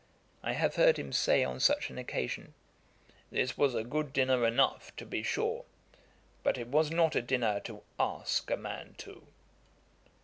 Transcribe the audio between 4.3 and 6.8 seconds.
enough, to be sure; but it